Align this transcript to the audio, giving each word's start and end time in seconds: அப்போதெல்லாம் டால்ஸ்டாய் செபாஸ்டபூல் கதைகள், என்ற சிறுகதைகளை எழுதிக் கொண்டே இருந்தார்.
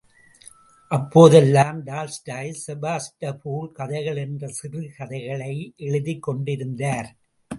அப்போதெல்லாம் 0.91 1.83
டால்ஸ்டாய் 1.85 2.49
செபாஸ்டபூல் 2.67 3.69
கதைகள், 3.71 4.17
என்ற 4.17 4.47
சிறுகதைகளை 4.47 5.73
எழுதிக் 5.77 6.23
கொண்டே 6.23 6.51
இருந்தார். 6.51 7.09